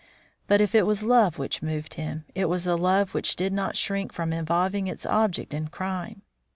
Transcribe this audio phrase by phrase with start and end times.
[0.47, 3.77] But if it was love which moved him, it was a love which did not
[3.77, 6.23] shrink from involving its object in crime.